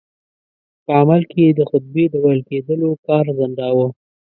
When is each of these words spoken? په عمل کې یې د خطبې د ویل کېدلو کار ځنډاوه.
په 0.85 0.91
عمل 0.99 1.21
کې 1.29 1.39
یې 1.45 1.51
د 1.57 1.61
خطبې 1.69 2.05
د 2.09 2.13
ویل 2.23 2.41
کېدلو 2.49 2.89
کار 3.07 3.25
ځنډاوه. 3.37 3.87